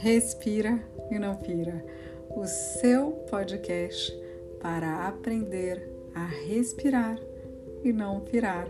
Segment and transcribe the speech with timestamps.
[0.00, 0.78] Respira
[1.10, 1.84] e não pira.
[2.30, 4.16] O seu podcast
[4.60, 7.18] para aprender a respirar
[7.82, 8.68] e não pirar.